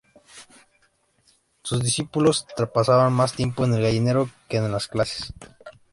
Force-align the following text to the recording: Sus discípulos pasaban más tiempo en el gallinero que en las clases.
Sus 1.61 1.83
discípulos 1.83 2.47
pasaban 2.73 3.13
más 3.13 3.33
tiempo 3.33 3.65
en 3.65 3.75
el 3.75 3.83
gallinero 3.83 4.31
que 4.49 4.57
en 4.57 4.71
las 4.71 4.87
clases. 4.87 5.31